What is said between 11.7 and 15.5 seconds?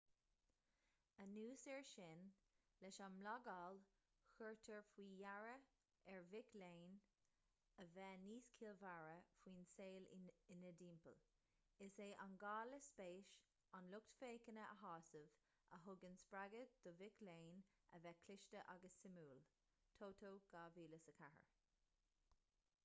is é an gá le spéis an lucht féachana a shásamh